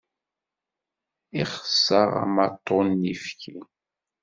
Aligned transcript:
Exs-aɣ 1.41 2.09
ammaṭu 2.23 2.79
n 2.87 3.01
ifki. 3.13 3.57